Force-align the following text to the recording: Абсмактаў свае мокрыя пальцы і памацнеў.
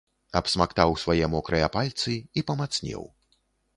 Абсмактаў 0.39 0.95
свае 1.01 1.29
мокрыя 1.35 1.67
пальцы 1.77 2.17
і 2.41 2.47
памацнеў. 2.51 3.07